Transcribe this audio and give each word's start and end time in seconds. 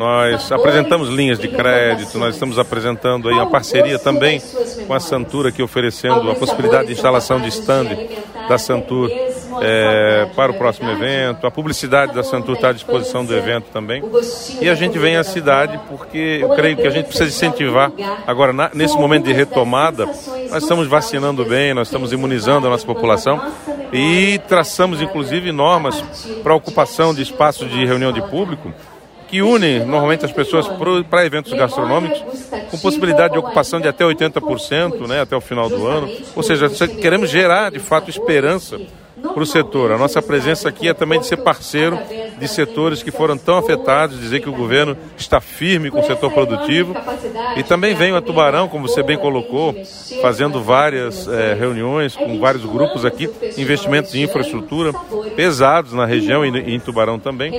Nós 0.00 0.50
apresentamos 0.50 1.10
linhas 1.10 1.38
de 1.38 1.46
crédito, 1.46 2.16
nós 2.16 2.32
estamos 2.32 2.58
apresentando 2.58 3.28
aí 3.28 3.34
uma 3.34 3.50
parceria 3.50 3.98
também 3.98 4.42
com 4.86 4.94
a 4.94 4.98
Santur 4.98 5.46
aqui 5.46 5.62
oferecendo 5.62 6.30
a 6.30 6.34
possibilidade 6.34 6.86
de 6.86 6.94
instalação 6.94 7.38
de 7.38 7.48
stand 7.48 7.84
da 8.48 8.56
Santur 8.56 9.10
é, 9.60 10.26
para 10.34 10.52
o 10.52 10.54
próximo 10.54 10.90
evento. 10.90 11.46
A 11.46 11.50
publicidade 11.50 12.14
da 12.14 12.22
Santur 12.22 12.54
está 12.54 12.70
à 12.70 12.72
disposição 12.72 13.26
do 13.26 13.36
evento 13.36 13.66
também. 13.74 14.02
E 14.58 14.70
a 14.70 14.74
gente 14.74 14.98
vem 14.98 15.18
à 15.18 15.22
cidade 15.22 15.78
porque 15.86 16.38
eu 16.40 16.48
creio 16.48 16.78
que 16.78 16.86
a 16.86 16.90
gente 16.90 17.04
precisa 17.04 17.28
incentivar. 17.28 17.92
Agora, 18.26 18.54
na, 18.54 18.70
nesse 18.72 18.96
momento 18.96 19.26
de 19.26 19.34
retomada, 19.34 20.06
nós 20.06 20.62
estamos 20.62 20.88
vacinando 20.88 21.44
bem, 21.44 21.74
nós 21.74 21.88
estamos 21.88 22.10
imunizando 22.10 22.66
a 22.66 22.70
nossa 22.70 22.86
população 22.86 23.38
e 23.92 24.40
traçamos 24.48 25.02
inclusive 25.02 25.52
normas 25.52 26.02
para 26.42 26.54
ocupação 26.54 27.12
de 27.12 27.20
espaços 27.20 27.70
de 27.70 27.84
reunião 27.84 28.12
de 28.12 28.22
público 28.22 28.72
que 29.30 29.40
unem 29.40 29.84
normalmente 29.86 30.24
as 30.24 30.32
pessoas 30.32 30.66
para 31.08 31.24
eventos 31.24 31.52
gastronômicos, 31.52 32.20
com 32.68 32.78
possibilidade 32.78 33.34
de 33.34 33.38
ocupação 33.38 33.80
de 33.80 33.86
até 33.86 34.04
80%, 34.04 35.06
né, 35.06 35.20
até 35.20 35.36
o 35.36 35.40
final 35.40 35.68
do 35.68 35.86
ano. 35.86 36.10
Ou 36.34 36.42
seja, 36.42 36.68
queremos 37.00 37.30
gerar 37.30 37.70
de 37.70 37.78
fato 37.78 38.10
esperança 38.10 38.78
para 39.22 39.42
o 39.42 39.46
setor. 39.46 39.92
A 39.92 39.98
nossa 39.98 40.20
presença 40.20 40.68
aqui 40.68 40.88
é 40.88 40.94
também 40.94 41.20
de 41.20 41.26
ser 41.26 41.36
parceiro 41.36 41.96
de 42.40 42.48
setores 42.48 43.02
que 43.02 43.10
foram 43.10 43.36
tão 43.36 43.58
afetados, 43.58 44.18
dizer 44.18 44.40
que 44.40 44.48
o 44.48 44.52
governo 44.52 44.96
está 45.16 45.40
firme 45.40 45.90
com 45.90 46.00
o 46.00 46.04
setor 46.04 46.32
produtivo. 46.32 46.96
E 47.56 47.62
também 47.62 47.94
venho 47.94 48.16
a 48.16 48.22
Tubarão, 48.22 48.66
como 48.66 48.88
você 48.88 49.02
bem 49.02 49.18
colocou, 49.18 49.74
fazendo 50.22 50.62
várias 50.62 51.28
é, 51.28 51.54
reuniões 51.54 52.16
com 52.16 52.38
vários 52.40 52.64
grupos 52.64 53.04
aqui, 53.04 53.28
investimentos 53.58 54.14
em 54.14 54.22
infraestrutura 54.22 54.92
pesados 55.36 55.92
na 55.92 56.06
região 56.06 56.44
e 56.44 56.74
em 56.74 56.80
Tubarão 56.80 57.18
também. 57.18 57.52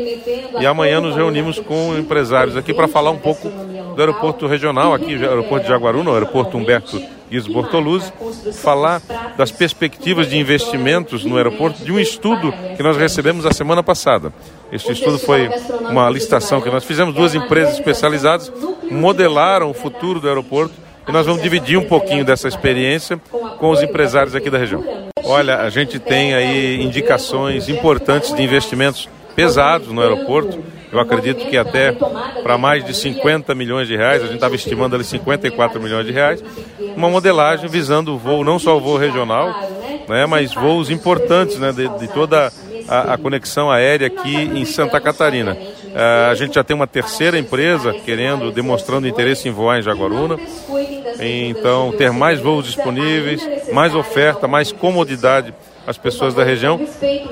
E 0.60 0.66
amanhã 0.66 1.00
nos 1.00 1.16
reunimos 1.16 1.60
com 1.60 1.96
empresários 1.98 2.58
aqui 2.58 2.74
para 2.74 2.88
falar 2.88 3.12
um 3.12 3.18
pouco 3.18 3.50
do 3.96 4.02
aeroporto 4.02 4.48
regional, 4.48 4.94
aqui, 4.94 5.14
aeroporto 5.14 5.64
de 5.64 5.70
Jaguaruna, 5.70 6.10
o 6.10 6.14
aeroporto 6.14 6.58
Humberto 6.58 7.02
Guizo 7.32 7.52
Bortoluzzi, 7.52 8.12
falar 8.56 9.02
das 9.38 9.52
perspectivas 9.52 10.30
de 10.30 10.38
investimentos 10.38 11.24
no 11.24 11.38
aeroporto, 11.38 11.82
de 11.82 11.90
um 11.90 11.98
estudo 11.98 12.54
que 12.76 12.84
nós 12.84 12.98
recebemos 12.98 13.46
a 13.46 13.54
semana 13.54 13.82
passada. 13.82 14.34
Este 14.72 14.94
estudo 14.94 15.20
foi 15.20 15.50
uma 15.90 16.10
licitação 16.10 16.62
que 16.62 16.70
nós 16.70 16.86
fizemos, 16.86 17.14
duas 17.14 17.36
empresas 17.36 17.74
especializadas 17.74 18.52
modelaram 18.90 19.70
o 19.70 19.74
futuro 19.74 20.20
do 20.20 20.28
aeroporto 20.28 20.74
e 21.08 21.12
nós 21.12 21.26
vamos 21.26 21.42
dividir 21.42 21.78
um 21.78 21.86
pouquinho 21.86 22.24
dessa 22.24 22.48
experiência 22.48 23.20
com 23.58 23.70
os 23.70 23.84
empresários 23.84 24.34
aqui 24.34 24.50
da 24.50 24.58
região. 24.58 24.84
Olha, 25.24 25.58
a 25.58 25.70
gente 25.70 26.00
tem 26.00 26.34
aí 26.34 26.82
indicações 26.82 27.68
importantes 27.68 28.34
de 28.34 28.42
investimentos 28.42 29.10
pesados 29.36 29.90
no 29.90 30.02
aeroporto. 30.02 30.60
Eu 30.92 31.00
acredito 31.00 31.46
que 31.48 31.58
até 31.58 31.94
para 32.44 32.58
mais 32.58 32.84
de 32.84 32.94
50 32.94 33.54
milhões 33.56 33.88
de 33.88 33.96
reais, 33.96 34.22
a 34.22 34.26
gente 34.26 34.36
estava 34.36 34.56
estimando 34.56 34.96
ali 34.96 35.04
54 35.04 35.82
milhões 35.82 36.06
de 36.06 36.12
reais, 36.12 36.44
uma 36.96 37.10
modelagem 37.10 37.70
visando 37.70 38.14
o 38.14 38.18
voo, 38.18 38.44
não 38.44 38.60
só 38.60 38.78
o 38.78 38.82
voo 38.82 38.98
regional, 38.98 39.54
né, 40.08 40.26
mas 40.26 40.54
voos 40.54 40.90
importantes 40.90 41.58
né, 41.58 41.72
de, 41.72 41.88
de 42.00 42.08
toda 42.10 42.52
a, 42.88 43.14
a, 43.14 43.18
conexão 43.18 43.70
aérea 43.70 44.08
aqui 44.08 44.36
em 44.36 44.66
Santa 44.66 45.00
Catarina. 45.00 45.54
Uh, 45.54 46.32
a 46.32 46.36
gente 46.36 46.56
já 46.56 46.64
tem 46.64 46.76
uma 46.76 46.88
terceira 46.88 47.38
empresa 47.38 47.94
querendo, 47.94 48.52
demonstrando 48.52 49.08
interesse 49.08 49.48
em 49.48 49.52
voar 49.52 49.80
em 49.80 49.82
Jaguaruna. 49.82 50.38
Então, 51.20 51.92
ter 51.92 52.12
mais 52.12 52.40
voos 52.40 52.66
disponíveis, 52.66 53.48
mais 53.72 53.94
oferta, 53.94 54.48
mais 54.48 54.72
comodidade 54.72 55.54
as 55.86 55.98
pessoas 55.98 56.34
da 56.34 56.44
região, 56.44 56.80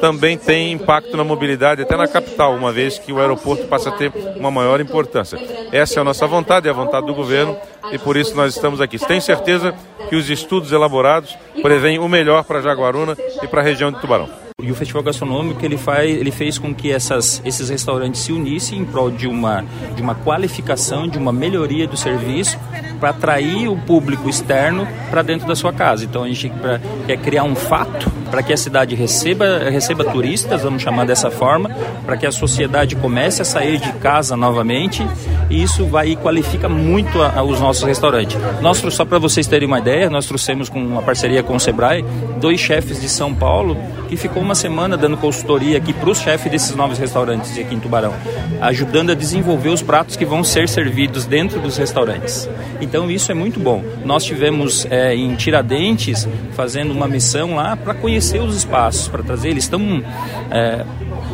também 0.01 0.37
tem 0.37 0.71
impacto 0.71 1.15
na 1.15 1.23
mobilidade, 1.23 1.81
até 1.81 1.95
na 1.95 2.07
capital, 2.07 2.55
uma 2.55 2.71
vez 2.71 2.97
que 2.97 3.13
o 3.13 3.19
aeroporto 3.19 3.65
passa 3.67 3.89
a 3.89 3.91
ter 3.91 4.11
uma 4.35 4.49
maior 4.49 4.81
importância. 4.81 5.39
Essa 5.71 5.99
é 5.99 6.01
a 6.01 6.03
nossa 6.03 6.25
vontade, 6.25 6.67
é 6.67 6.71
a 6.71 6.73
vontade 6.73 7.05
do 7.05 7.13
governo 7.13 7.55
e 7.91 7.97
por 7.97 8.17
isso 8.17 8.35
nós 8.35 8.55
estamos 8.55 8.81
aqui. 8.81 8.97
Tenho 8.97 9.21
certeza 9.21 9.73
que 10.09 10.15
os 10.15 10.29
estudos 10.29 10.71
elaborados 10.71 11.37
prevêem 11.61 11.99
o 11.99 12.09
melhor 12.09 12.43
para 12.43 12.61
Jaguaruna 12.61 13.15
e 13.41 13.47
para 13.47 13.61
a 13.61 13.63
região 13.63 13.91
de 13.91 13.99
Tubarão. 13.99 14.48
E 14.61 14.71
o 14.71 14.75
Festival 14.75 15.03
Gastronômico 15.03 15.63
ele, 15.65 15.77
faz, 15.77 16.09
ele 16.09 16.31
fez 16.31 16.57
com 16.57 16.73
que 16.73 16.91
essas, 16.91 17.41
esses 17.45 17.69
restaurantes 17.69 18.21
se 18.21 18.31
unissem 18.31 18.79
em 18.79 18.85
prol 18.85 19.09
de 19.09 19.27
uma, 19.27 19.63
de 19.95 20.01
uma 20.01 20.15
qualificação, 20.15 21.07
de 21.07 21.17
uma 21.17 21.31
melhoria 21.31 21.87
do 21.87 21.95
serviço 21.95 22.57
para 22.99 23.11
atrair 23.11 23.69
o 23.69 23.77
público 23.77 24.29
externo 24.29 24.87
para 25.09 25.21
dentro 25.21 25.47
da 25.47 25.55
sua 25.55 25.71
casa. 25.71 26.03
Então 26.03 26.23
a 26.23 26.27
gente 26.27 26.49
pra, 26.49 26.79
quer 27.05 27.17
criar 27.17 27.43
um 27.43 27.55
fato 27.55 28.11
para 28.29 28.43
que 28.43 28.53
a 28.53 28.57
cidade 28.57 28.95
receba, 28.95 29.69
receba 29.69 30.03
turistas, 30.03 30.61
vamos 30.61 30.81
chamar 30.81 31.05
dessa 31.05 31.31
forma, 31.31 31.69
para 32.05 32.17
que 32.17 32.25
a 32.25 32.31
sociedade 32.31 32.95
comece 32.95 33.41
a 33.41 33.45
sair 33.45 33.79
de 33.79 33.91
casa 33.93 34.35
novamente 34.35 35.03
e 35.49 35.61
isso 35.61 35.85
vai 35.85 36.15
qualifica 36.15 36.69
muito 36.69 37.21
a, 37.21 37.39
a, 37.39 37.43
os 37.43 37.59
nossos 37.59 37.83
restaurantes. 37.83 38.37
Nós, 38.61 38.77
só 38.77 39.05
para 39.05 39.19
vocês 39.19 39.47
terem 39.47 39.67
uma 39.67 39.79
ideia, 39.79 40.09
nós 40.09 40.25
trouxemos 40.25 40.69
com 40.69 40.79
uma 40.79 41.01
parceria 41.01 41.43
com 41.43 41.55
o 41.55 41.59
Sebrae 41.59 42.03
dois 42.39 42.59
chefes 42.59 43.01
de 43.01 43.09
São 43.09 43.33
Paulo 43.33 43.77
que 44.07 44.17
ficou 44.17 44.41
uma 44.41 44.55
semana 44.55 44.97
dando 44.97 45.15
consultoria 45.17 45.77
aqui 45.77 45.93
para 45.93 46.09
os 46.09 46.19
chefes 46.19 46.51
desses 46.51 46.75
novos 46.75 46.97
restaurantes 46.97 47.51
aqui 47.57 47.75
em 47.75 47.79
Tubarão, 47.79 48.13
ajudando 48.59 49.11
a 49.11 49.13
desenvolver 49.13 49.69
os 49.69 49.83
pratos 49.83 50.15
que 50.15 50.25
vão 50.25 50.43
ser 50.43 50.67
servidos 50.67 51.25
dentro 51.25 51.59
dos 51.59 51.77
restaurantes. 51.77 52.49
Então 52.81 53.09
isso 53.11 53.31
é 53.31 53.35
muito 53.35 53.59
bom. 53.59 53.83
Nós 54.03 54.23
tivemos 54.23 54.87
é, 54.89 55.15
em 55.15 55.35
Tiradentes 55.35 56.27
fazendo 56.53 56.91
uma 56.91 57.07
missão 57.07 57.55
lá 57.55 57.77
para 57.77 57.93
conhecer 57.93 58.41
os 58.41 58.55
espaços, 58.55 59.07
para 59.07 59.21
trazer. 59.21 59.49
Eles 59.49 59.65
estão 59.65 60.03
é, 60.49 60.83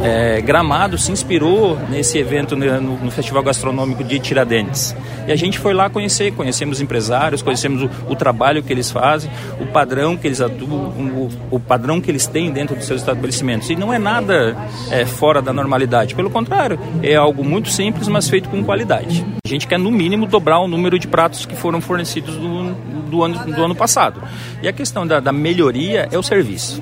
é, 0.01 0.41
Gramado 0.41 0.97
se 0.97 1.11
inspirou 1.11 1.77
nesse 1.89 2.17
evento 2.17 2.55
no, 2.55 2.97
no, 2.97 3.11
Festival 3.11 3.43
Gastronômico 3.43 4.03
de 4.03 4.19
Tiradentes. 4.19 4.95
E 5.27 5.31
a 5.31 5.35
gente 5.35 5.57
foi 5.57 5.73
lá 5.73 5.89
conhecer, 5.89 6.31
conhecemos 6.33 6.81
empresários, 6.81 7.41
conhecemos 7.41 7.83
o, 7.83 7.89
o 8.09 8.15
trabalho 8.15 8.61
que 8.61 8.71
eles 8.71 8.91
fazem, 8.91 9.29
o 9.59 9.65
padrão 9.67 10.17
que 10.17 10.27
eles 10.27 10.41
atuam, 10.41 10.89
o, 10.89 11.29
o, 11.51 11.59
padrão 11.59 12.01
que 12.01 12.11
eles 12.11 12.27
têm 12.27 12.51
dentro 12.51 12.75
dos 12.75 12.85
seus 12.85 13.01
estabelecimentos. 13.01 13.69
E 13.69 13.75
não 13.75 13.93
é 13.93 13.97
nada 13.97 14.55
é, 14.91 15.05
fora 15.05 15.41
da 15.41 15.53
normalidade, 15.53 16.15
pelo 16.15 16.29
contrário, 16.29 16.79
é 17.01 17.15
algo 17.15 17.43
muito 17.43 17.69
simples, 17.69 18.07
mas 18.07 18.29
feito 18.29 18.49
com 18.49 18.63
qualidade. 18.63 19.25
A 19.45 19.47
gente 19.47 19.67
quer, 19.67 19.79
no 19.79 19.91
mínimo, 19.91 20.25
dobrar 20.25 20.59
o 20.59 20.67
número 20.67 20.99
de 20.99 21.07
pratos 21.07 21.45
que 21.45 21.55
foram 21.55 21.79
fornecidos 21.79 22.35
do, 22.35 22.73
do, 23.09 23.23
ano, 23.23 23.53
do 23.53 23.63
ano 23.63 23.75
passado. 23.75 24.21
E 24.61 24.67
a 24.67 24.73
questão 24.73 25.07
da, 25.07 25.19
da 25.19 25.31
melhoria 25.31 26.07
é 26.11 26.17
o 26.17 26.23
serviço. 26.23 26.81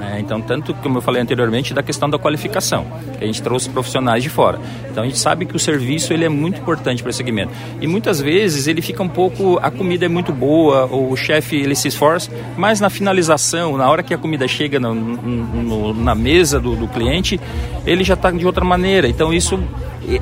É, 0.00 0.20
então, 0.20 0.40
tanto 0.40 0.72
como 0.74 0.98
eu 0.98 1.02
falei 1.02 1.20
anteriormente, 1.20 1.74
da 1.74 1.82
questão 1.82 2.08
da 2.08 2.18
qualificação, 2.18 2.86
que 3.18 3.24
a 3.24 3.26
gente 3.26 3.42
trouxe 3.42 3.68
profissionais 3.68 4.22
de 4.22 4.28
fora. 4.28 4.58
Então, 4.90 5.02
a 5.02 5.06
gente 5.06 5.18
sabe 5.18 5.44
que 5.44 5.56
o 5.56 5.58
serviço 5.58 6.12
ele 6.12 6.24
é 6.24 6.28
muito 6.28 6.60
importante 6.60 7.02
para 7.02 7.10
esse 7.10 7.16
segmento. 7.16 7.52
E 7.80 7.86
muitas 7.86 8.20
vezes 8.20 8.66
ele 8.66 8.80
fica 8.80 9.02
um 9.02 9.08
pouco, 9.08 9.58
a 9.60 9.70
comida 9.70 10.06
é 10.06 10.08
muito 10.08 10.32
boa, 10.32 10.86
o 10.86 11.16
chefe 11.16 11.56
ele 11.56 11.74
se 11.74 11.88
esforça, 11.88 12.30
mas 12.56 12.80
na 12.80 12.88
finalização, 12.88 13.76
na 13.76 13.90
hora 13.90 14.02
que 14.02 14.14
a 14.14 14.18
comida 14.18 14.46
chega 14.46 14.78
no, 14.78 14.94
no, 14.94 15.94
na 15.94 16.14
mesa 16.14 16.60
do, 16.60 16.76
do 16.76 16.86
cliente, 16.86 17.40
ele 17.84 18.04
já 18.04 18.14
está 18.14 18.30
de 18.30 18.46
outra 18.46 18.64
maneira. 18.64 19.08
Então, 19.08 19.32
isso 19.32 19.58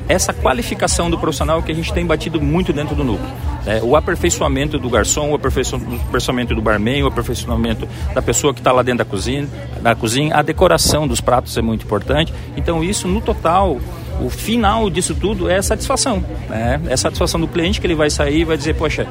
essa 0.07 0.33
qualificação 0.33 1.09
do 1.09 1.17
profissional 1.17 1.61
que 1.63 1.71
a 1.71 1.75
gente 1.75 1.93
tem 1.93 2.05
batido 2.05 2.41
muito 2.41 2.73
dentro 2.73 2.95
do 2.95 3.03
núcleo. 3.03 3.29
Né? 3.65 3.79
O 3.83 3.95
aperfeiçoamento 3.95 4.77
do 4.77 4.89
garçom, 4.89 5.31
o 5.31 5.35
aperfeiçoamento 5.35 6.53
do 6.53 6.61
barman, 6.61 7.03
o 7.03 7.07
aperfeiçoamento 7.07 7.87
da 8.13 8.21
pessoa 8.21 8.53
que 8.53 8.59
está 8.59 8.71
lá 8.71 8.83
dentro 8.83 8.99
da 8.99 9.05
cozinha, 9.05 9.47
da 9.81 9.95
cozinha, 9.95 10.35
a 10.35 10.41
decoração 10.41 11.07
dos 11.07 11.21
pratos 11.21 11.57
é 11.57 11.61
muito 11.61 11.85
importante. 11.85 12.33
Então 12.55 12.83
isso 12.83 13.07
no 13.07 13.21
total 13.21 13.77
o 14.19 14.29
final 14.29 14.89
disso 14.89 15.13
tudo 15.13 15.49
é 15.49 15.57
a 15.57 15.63
satisfação. 15.63 16.23
Né? 16.49 16.81
É 16.87 16.93
a 16.93 16.97
satisfação 16.97 17.39
do 17.39 17.47
cliente 17.47 17.79
que 17.79 17.87
ele 17.87 17.95
vai 17.95 18.09
sair 18.09 18.41
e 18.41 18.43
vai 18.43 18.57
dizer, 18.57 18.75
poxa, 18.75 19.07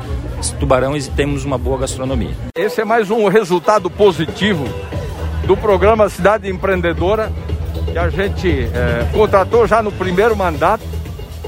Tubarão 0.59 0.99
temos 1.15 1.45
uma 1.45 1.57
boa 1.57 1.79
gastronomia. 1.79 2.35
Esse 2.57 2.81
é 2.81 2.85
mais 2.85 3.11
um 3.11 3.29
resultado 3.29 3.89
positivo 3.89 4.65
do 5.47 5.57
programa 5.57 6.09
Cidade 6.09 6.51
Empreendedora 6.51 7.33
que 7.93 7.99
a 7.99 8.09
gente 8.09 8.49
é, 8.49 9.07
contratou 9.13 9.67
já 9.67 9.83
no 9.83 9.93
primeiro 9.93 10.37
mandato. 10.37 10.85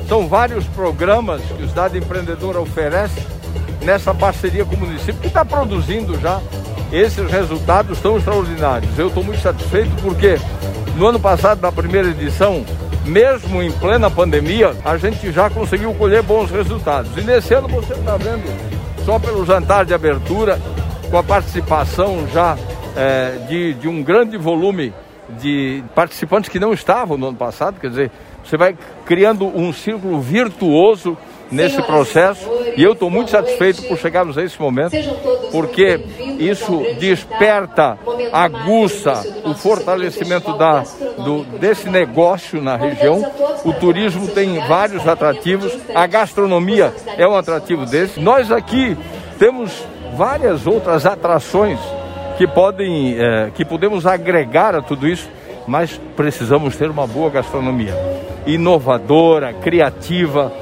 São 0.09 0.27
vários 0.27 0.65
programas 0.67 1.43
que 1.43 1.63
o 1.63 1.69
Cidade 1.69 1.99
Empreendedora 1.99 2.61
oferece 2.61 3.21
nessa 3.83 4.15
parceria 4.15 4.65
com 4.65 4.75
o 4.75 4.81
município, 4.81 5.21
que 5.21 5.27
está 5.27 5.45
produzindo 5.45 6.19
já 6.21 6.41
esses 6.93 7.31
resultados 7.31 8.01
tão 8.01 8.17
extraordinários. 8.17 8.99
Eu 8.99 9.09
estou 9.09 9.23
muito 9.23 9.41
satisfeito 9.41 9.91
porque 10.03 10.39
no 10.97 11.07
ano 11.07 11.21
passado, 11.21 11.61
na 11.61 11.71
primeira 11.71 12.09
edição, 12.09 12.65
mesmo 13.05 13.63
em 13.63 13.71
plena 13.71 14.11
pandemia, 14.11 14.75
a 14.85 14.97
gente 14.97 15.31
já 15.31 15.49
conseguiu 15.51 15.93
colher 15.95 16.23
bons 16.23 16.51
resultados. 16.51 17.11
E 17.17 17.21
nesse 17.21 17.55
ano 17.55 17.69
você 17.69 17.93
está 17.93 18.17
vendo, 18.17 18.45
só 19.05 19.19
pelo 19.19 19.45
jantar 19.45 19.85
de 19.85 19.95
abertura, 19.95 20.61
com 21.11 21.17
a 21.17 21.23
participação 21.23 22.27
já 22.33 22.57
é, 22.97 23.39
de, 23.49 23.75
de 23.75 23.89
um 23.89 24.03
grande 24.03 24.37
volume 24.37 24.93
de 25.39 25.83
participantes 25.95 26.49
que 26.49 26.59
não 26.59 26.73
estavam 26.73 27.17
no 27.17 27.29
ano 27.29 27.37
passado, 27.37 27.81
quer 27.81 27.91
dizer, 27.91 28.11
você 28.45 28.57
vai 28.57 28.77
criando 29.05 29.47
um 29.47 29.73
círculo 29.73 30.21
virtuoso 30.21 31.17
nesse 31.51 31.83
processo 31.83 32.49
e 32.77 32.83
eu 32.83 32.93
estou 32.93 33.11
muito 33.11 33.31
satisfeito 33.31 33.83
por 33.83 33.99
chegarmos 33.99 34.39
a 34.39 34.45
esse 34.45 34.61
momento, 34.61 34.97
porque 35.51 36.01
isso 36.39 36.83
desperta, 36.99 37.99
aguça 38.33 39.23
o 39.45 39.55
fortalecimento 39.55 40.57
da, 40.57 40.85
do, 41.19 41.45
desse 41.59 41.89
negócio 41.89 42.63
na 42.63 42.77
região. 42.77 43.23
O 43.65 43.73
turismo 43.73 44.29
tem 44.29 44.59
vários 44.67 45.07
atrativos, 45.07 45.77
a 45.95 46.07
gastronomia 46.07 46.95
é 47.17 47.27
um 47.27 47.35
atrativo 47.35 47.85
desse. 47.85 48.21
Nós 48.21 48.53
aqui 48.53 48.97
temos 49.39 49.85
várias 50.17 50.67
outras 50.67 51.07
atrações 51.07 51.79
que 52.39 52.47
podem, 52.47 53.17
é, 53.19 53.51
que 53.53 53.65
podemos 53.65 54.07
agregar 54.07 54.73
a 54.73 54.81
tudo 54.81 55.09
isso, 55.09 55.29
mas 55.67 56.01
precisamos 56.17 56.77
ter 56.77 56.89
uma 56.89 57.05
boa 57.05 57.29
gastronomia, 57.29 57.93
inovadora, 58.47 59.53
criativa. 59.53 60.53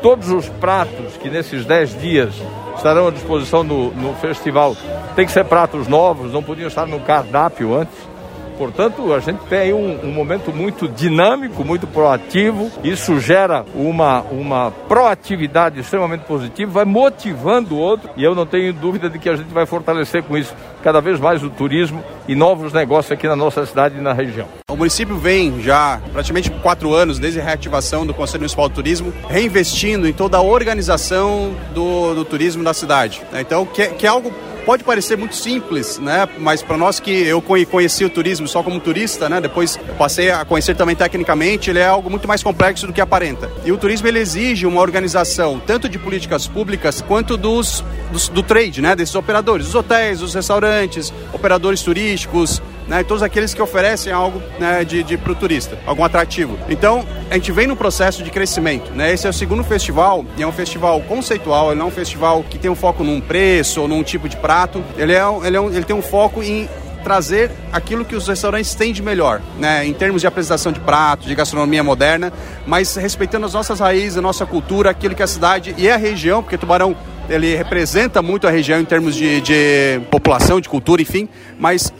Todos 0.00 0.30
os 0.30 0.48
pratos 0.48 1.16
que 1.20 1.28
nesses 1.28 1.64
10 1.64 2.00
dias 2.00 2.34
estarão 2.76 3.08
à 3.08 3.10
disposição 3.10 3.64
no, 3.64 3.90
no 3.90 4.14
festival 4.14 4.76
têm 5.16 5.26
que 5.26 5.32
ser 5.32 5.44
pratos 5.44 5.88
novos, 5.88 6.32
não 6.32 6.42
podiam 6.42 6.68
estar 6.68 6.86
no 6.86 7.00
cardápio 7.00 7.74
antes. 7.74 8.13
Portanto, 8.56 9.12
a 9.12 9.20
gente 9.20 9.40
tem 9.48 9.72
um, 9.72 10.00
um, 10.04 10.12
momento 10.12 10.52
muito 10.52 10.88
dinâmico, 10.88 11.64
muito 11.64 11.86
proativo. 11.86 12.70
Isso 12.82 13.18
gera 13.18 13.64
uma, 13.74 14.20
uma 14.22 14.70
proatividade 14.70 15.80
extremamente 15.80 16.24
positiva, 16.24 16.70
vai 16.70 16.84
motivando 16.84 17.74
o 17.74 17.78
outro. 17.78 18.10
E 18.16 18.24
eu 18.24 18.34
não 18.34 18.46
tenho 18.46 18.72
dúvida 18.72 19.10
de 19.10 19.18
que 19.18 19.28
a 19.28 19.36
gente 19.36 19.52
vai 19.52 19.66
fortalecer 19.66 20.22
com 20.22 20.36
isso 20.36 20.54
cada 20.82 21.00
vez 21.00 21.18
mais 21.18 21.42
o 21.42 21.50
turismo 21.50 22.02
e 22.28 22.34
novos 22.34 22.72
negócios 22.72 23.12
aqui 23.12 23.26
na 23.26 23.36
nossa 23.36 23.64
cidade 23.66 23.98
e 23.98 24.00
na 24.00 24.12
região. 24.12 24.46
O 24.70 24.76
município 24.76 25.16
vem 25.16 25.60
já 25.62 26.00
praticamente 26.12 26.50
quatro 26.50 26.92
anos 26.94 27.18
desde 27.18 27.40
a 27.40 27.44
reativação 27.44 28.06
do 28.06 28.12
Conselho 28.12 28.40
Municipal 28.40 28.68
de 28.68 28.74
Turismo, 28.74 29.12
reinvestindo 29.28 30.08
em 30.08 30.12
toda 30.12 30.36
a 30.36 30.42
organização 30.42 31.54
do, 31.74 32.14
do 32.14 32.24
turismo 32.24 32.62
da 32.62 32.74
cidade. 32.74 33.22
Então, 33.34 33.64
que, 33.64 33.86
que 33.88 34.06
é 34.06 34.08
algo 34.08 34.32
pode 34.64 34.82
parecer 34.84 35.16
muito 35.16 35.36
simples, 35.36 35.98
né? 35.98 36.28
Mas 36.38 36.62
para 36.62 36.76
nós 36.76 36.98
que 36.98 37.10
eu 37.10 37.42
conheci 37.42 38.04
o 38.04 38.10
turismo 38.10 38.48
só 38.48 38.62
como 38.62 38.80
turista, 38.80 39.28
né? 39.28 39.40
Depois 39.40 39.78
passei 39.98 40.30
a 40.30 40.44
conhecer 40.44 40.74
também 40.74 40.96
tecnicamente, 40.96 41.70
ele 41.70 41.78
é 41.78 41.86
algo 41.86 42.10
muito 42.10 42.26
mais 42.26 42.42
complexo 42.42 42.86
do 42.86 42.92
que 42.92 43.00
aparenta. 43.00 43.50
E 43.64 43.72
o 43.72 43.76
turismo 43.76 44.08
ele 44.08 44.18
exige 44.18 44.66
uma 44.66 44.80
organização 44.80 45.60
tanto 45.64 45.88
de 45.88 45.98
políticas 45.98 46.46
públicas 46.46 47.00
quanto 47.02 47.36
dos, 47.36 47.84
dos 48.10 48.28
do 48.28 48.42
trade, 48.42 48.80
né? 48.80 48.96
Desses 48.96 49.14
operadores, 49.14 49.68
os 49.68 49.74
hotéis, 49.74 50.22
os 50.22 50.34
restaurantes, 50.34 51.12
operadores 51.32 51.82
turísticos, 51.82 52.62
né, 52.88 53.02
todos 53.02 53.22
aqueles 53.22 53.54
que 53.54 53.62
oferecem 53.62 54.12
algo 54.12 54.42
né, 54.58 54.84
de, 54.84 55.02
de 55.02 55.16
para 55.16 55.32
o 55.32 55.34
turista, 55.34 55.78
algum 55.86 56.04
atrativo. 56.04 56.58
Então, 56.68 57.04
a 57.30 57.34
gente 57.34 57.52
vem 57.52 57.66
no 57.66 57.76
processo 57.76 58.22
de 58.22 58.30
crescimento. 58.30 58.92
Né? 58.92 59.12
Esse 59.12 59.26
é 59.26 59.30
o 59.30 59.32
segundo 59.32 59.64
festival, 59.64 60.24
e 60.36 60.42
é 60.42 60.46
um 60.46 60.52
festival 60.52 61.00
conceitual, 61.02 61.70
ele 61.70 61.78
não 61.78 61.86
é 61.86 61.88
um 61.88 61.92
festival 61.92 62.44
que 62.48 62.58
tem 62.58 62.70
um 62.70 62.74
foco 62.74 63.02
num 63.02 63.20
preço 63.20 63.82
ou 63.82 63.88
num 63.88 64.02
tipo 64.02 64.28
de 64.28 64.36
prato, 64.36 64.82
ele, 64.96 65.12
é, 65.12 65.22
ele, 65.44 65.56
é 65.56 65.60
um, 65.60 65.68
ele 65.68 65.84
tem 65.84 65.96
um 65.96 66.02
foco 66.02 66.42
em 66.42 66.68
trazer 67.02 67.50
aquilo 67.70 68.02
que 68.02 68.16
os 68.16 68.26
restaurantes 68.26 68.74
têm 68.74 68.90
de 68.90 69.02
melhor, 69.02 69.42
né, 69.58 69.86
em 69.86 69.92
termos 69.92 70.22
de 70.22 70.26
apresentação 70.26 70.72
de 70.72 70.80
pratos, 70.80 71.26
de 71.26 71.34
gastronomia 71.34 71.84
moderna, 71.84 72.32
mas 72.66 72.96
respeitando 72.96 73.44
as 73.44 73.52
nossas 73.52 73.78
raízes, 73.78 74.16
a 74.16 74.22
nossa 74.22 74.46
cultura, 74.46 74.88
aquilo 74.90 75.14
que 75.14 75.22
a 75.22 75.26
cidade 75.26 75.74
e 75.76 75.88
a 75.90 75.98
região, 75.98 76.42
porque 76.42 76.56
Tubarão 76.56 76.96
ele 77.28 77.54
representa 77.54 78.22
muito 78.22 78.46
a 78.46 78.50
região 78.50 78.80
em 78.80 78.84
termos 78.84 79.14
de, 79.14 79.40
de 79.42 80.00
população, 80.10 80.60
de 80.60 80.68
cultura, 80.68 81.02
enfim, 81.02 81.28
mas 81.58 81.92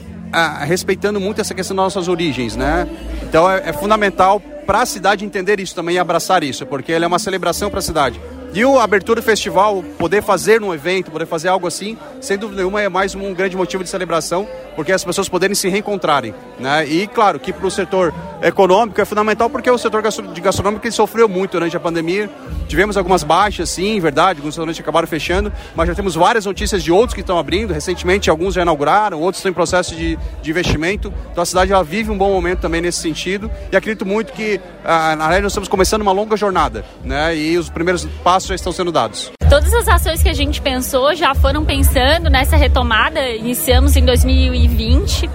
respeitando 0.65 1.19
muito 1.19 1.41
essa 1.41 1.53
questão 1.53 1.75
das 1.75 1.85
nossas 1.85 2.07
origens, 2.07 2.55
né? 2.55 2.87
Então 3.23 3.49
é, 3.49 3.69
é 3.69 3.73
fundamental 3.73 4.39
para 4.39 4.81
a 4.81 4.85
cidade 4.85 5.23
entender 5.23 5.59
isso 5.59 5.75
também 5.75 5.95
e 5.95 5.99
abraçar 5.99 6.43
isso, 6.43 6.65
porque 6.65 6.91
ele 6.91 7.05
é 7.05 7.07
uma 7.07 7.19
celebração 7.19 7.69
para 7.69 7.79
a 7.79 7.83
cidade. 7.83 8.19
E 8.55 8.63
o 8.63 8.79
abertura 8.79 9.19
do 9.19 9.25
festival, 9.25 9.83
poder 9.99 10.23
fazer 10.23 10.63
um 10.63 10.73
evento, 10.73 11.11
poder 11.11 11.25
fazer 11.25 11.49
algo 11.49 11.67
assim, 11.67 11.97
sem 12.21 12.37
dúvida 12.37 12.61
nenhuma 12.61 12.81
é 12.81 12.87
mais 12.87 13.13
um 13.13 13.33
grande 13.33 13.57
motivo 13.57 13.83
de 13.83 13.89
celebração, 13.89 14.47
porque 14.77 14.93
as 14.93 15.03
pessoas 15.03 15.27
poderem 15.27 15.53
se 15.53 15.67
reencontrarem. 15.67 16.33
Né? 16.57 16.87
E 16.87 17.05
claro 17.05 17.37
que 17.37 17.51
para 17.51 17.67
o 17.67 17.69
setor 17.69 18.13
econômico 18.41 19.01
é 19.01 19.03
fundamental, 19.03 19.49
porque 19.49 19.69
o 19.69 19.77
setor 19.77 20.01
de 20.33 20.39
gastronômico 20.39 20.89
sofreu 20.89 21.27
muito 21.27 21.51
durante 21.51 21.75
a 21.75 21.79
pandemia. 21.81 22.29
Tivemos 22.65 22.95
algumas 22.95 23.23
baixas, 23.23 23.69
sim, 23.69 23.99
verdade, 23.99 24.39
alguns 24.39 24.53
restaurantes 24.53 24.79
acabaram 24.79 25.05
fechando, 25.05 25.51
mas 25.75 25.89
já 25.89 25.93
temos 25.93 26.15
várias 26.15 26.45
notícias 26.45 26.81
de 26.81 26.93
outros 26.93 27.13
que 27.13 27.19
estão 27.19 27.37
abrindo. 27.37 27.73
Recentemente, 27.73 28.29
alguns 28.29 28.53
já 28.53 28.61
inauguraram, 28.61 29.19
outros 29.19 29.39
estão 29.39 29.49
em 29.49 29.53
processo 29.53 29.93
de, 29.93 30.17
de 30.41 30.49
investimento. 30.49 31.13
Então 31.29 31.41
a 31.41 31.45
cidade 31.45 31.73
ela 31.73 31.83
vive 31.83 32.09
um 32.09 32.17
bom 32.17 32.31
momento 32.31 32.59
também 32.59 32.79
nesse 32.79 32.99
sentido. 32.99 33.51
E 33.69 33.75
acredito 33.75 34.05
muito 34.05 34.31
que, 34.31 34.61
ah, 34.85 35.13
na 35.17 35.25
realidade, 35.25 35.43
nós 35.43 35.51
estamos 35.51 35.67
começando 35.67 36.03
uma 36.03 36.13
longa 36.13 36.37
jornada, 36.37 36.85
né? 37.03 37.35
E 37.35 37.57
os 37.57 37.69
primeiros 37.69 38.05
passos 38.23 38.44
já 38.47 38.55
estão 38.55 38.71
sendo 38.71 38.91
dados. 38.91 39.31
Todas 39.49 39.73
as 39.73 39.87
ações 39.87 40.21
que 40.21 40.29
a 40.29 40.33
gente 40.33 40.61
pensou 40.61 41.15
já 41.15 41.33
foram 41.35 41.63
pensando 41.63 42.29
nessa 42.29 42.55
retomada. 42.55 43.29
Iniciamos 43.29 43.95
em 43.95 44.03
2020. 44.03 45.29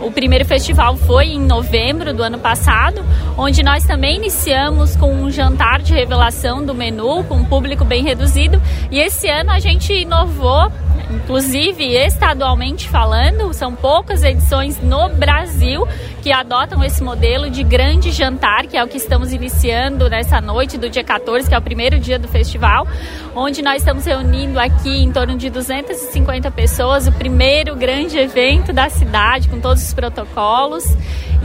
O 0.00 0.10
primeiro 0.10 0.44
festival 0.44 0.96
foi 0.96 1.26
em 1.26 1.40
novembro 1.40 2.12
do 2.12 2.22
ano 2.22 2.38
passado, 2.38 3.04
onde 3.36 3.62
nós 3.62 3.84
também 3.84 4.16
iniciamos 4.16 4.94
com 4.94 5.12
um 5.12 5.30
jantar 5.30 5.80
de 5.80 5.94
revelação 5.94 6.64
do 6.64 6.74
menu, 6.74 7.24
com 7.24 7.36
um 7.36 7.44
público 7.44 7.84
bem 7.84 8.02
reduzido. 8.02 8.60
E 8.90 8.98
esse 8.98 9.28
ano 9.28 9.50
a 9.50 9.58
gente 9.58 9.92
inovou 9.92 10.70
Inclusive, 11.10 11.84
estadualmente 11.94 12.88
falando, 12.88 13.52
são 13.52 13.74
poucas 13.74 14.24
edições 14.24 14.80
no 14.82 15.08
Brasil 15.10 15.86
que 16.22 16.32
adotam 16.32 16.82
esse 16.82 17.02
modelo 17.02 17.48
de 17.48 17.62
grande 17.62 18.10
jantar, 18.10 18.66
que 18.66 18.76
é 18.76 18.82
o 18.82 18.88
que 18.88 18.96
estamos 18.96 19.32
iniciando 19.32 20.10
nessa 20.10 20.40
noite 20.40 20.76
do 20.76 20.90
dia 20.90 21.04
14, 21.04 21.48
que 21.48 21.54
é 21.54 21.58
o 21.58 21.62
primeiro 21.62 22.00
dia 22.00 22.18
do 22.18 22.26
festival, 22.26 22.88
onde 23.36 23.62
nós 23.62 23.76
estamos 23.76 24.04
reunindo 24.04 24.58
aqui 24.58 25.04
em 25.04 25.12
torno 25.12 25.36
de 25.36 25.48
250 25.48 26.50
pessoas, 26.50 27.06
o 27.06 27.12
primeiro 27.12 27.76
grande 27.76 28.18
evento 28.18 28.72
da 28.72 28.90
cidade, 28.90 29.48
com 29.48 29.60
todos 29.60 29.84
os 29.84 29.94
protocolos. 29.94 30.84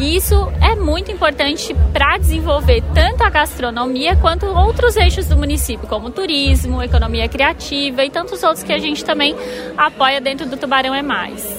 E 0.02 0.16
isso 0.16 0.52
é 0.60 0.74
muito 0.76 1.12
importante 1.12 1.76
para 1.94 2.18
desenvolver 2.18 2.84
tanto 2.92 3.24
a 3.24 3.30
gastronomia 3.30 4.16
quanto 4.16 4.48
outros 4.48 4.98
eixos 4.98 5.28
do 5.28 5.38
município, 5.38 5.88
como 5.88 6.10
turismo, 6.10 6.82
economia 6.82 7.30
criativa 7.30 8.04
e 8.04 8.10
tantos 8.10 8.42
outros 8.42 8.64
que 8.64 8.74
a 8.74 8.80
gente 8.80 9.06
também 9.06 9.36
apoia 9.78 10.20
dentro 10.20 10.48
do 10.48 10.58
Tubarão 10.58 10.96
é 10.96 11.04
Mais. 11.04 11.56